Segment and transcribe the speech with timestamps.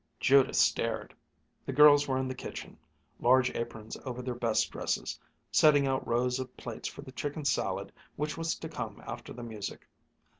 [0.19, 1.13] Judith stared.
[1.63, 2.75] The girls were in the kitchen,
[3.19, 5.19] large aprons over their best dresses,
[5.51, 9.43] setting out rows of plates for the chicken salad which was to come after the
[9.43, 9.87] music.